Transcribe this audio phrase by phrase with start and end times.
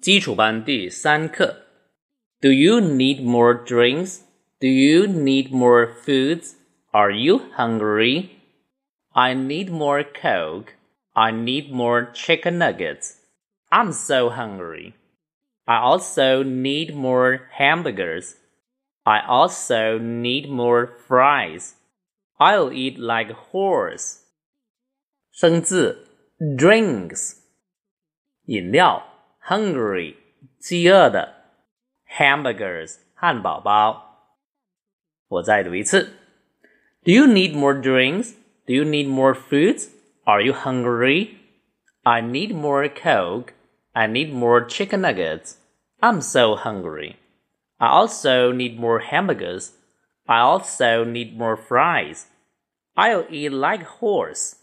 [0.00, 1.64] 基础班第三课。
[2.40, 4.20] Do you need more drinks?
[4.60, 6.56] Do you need more foods?
[6.92, 8.30] Are you hungry?
[9.12, 10.74] I need more Coke.
[11.14, 13.16] I need more chicken nuggets.
[13.70, 14.94] I'm so hungry.
[15.64, 18.36] I also need more hamburgers.
[19.04, 21.74] I also need more fries.
[22.38, 24.20] I'll eat like a horse.
[25.32, 26.06] 生字
[26.38, 27.36] drinks
[28.46, 29.02] 饮料
[29.48, 30.16] hungry
[30.58, 31.34] 饥饿的
[32.08, 34.30] hamburgers 汉堡包。
[35.28, 36.10] 我再读一次。
[37.04, 38.34] Do you need more drinks?
[38.66, 39.90] Do you need more foods?
[40.24, 41.36] Are you hungry?
[42.02, 43.52] I need more Coke.
[43.92, 45.56] I need more chicken nuggets.
[46.00, 47.16] I'm so hungry.
[47.78, 49.72] I also need more hamburgers.
[50.26, 52.26] I also need more fries.
[52.96, 54.56] I'll eat like a horse.